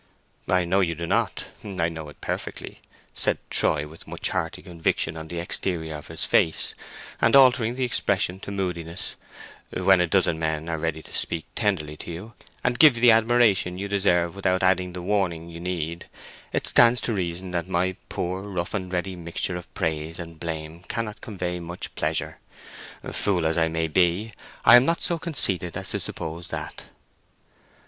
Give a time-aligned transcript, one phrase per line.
[0.47, 2.81] "I know you do not—I know it perfectly,"
[3.13, 6.73] said Troy, with much hearty conviction on the exterior of his face:
[7.21, 9.15] and altering the expression to moodiness;
[9.69, 12.33] "when a dozen men are ready to speak tenderly to you,
[12.63, 16.07] and give the admiration you deserve without adding the warning you need,
[16.51, 20.79] it stands to reason that my poor rough and ready mixture of praise and blame
[20.81, 22.39] cannot convey much pleasure.
[23.11, 24.31] Fool as I may be,
[24.65, 26.85] I am not so conceited as to suppose that!"